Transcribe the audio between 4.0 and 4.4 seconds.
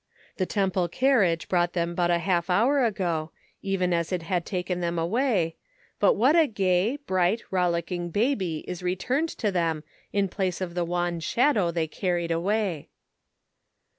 it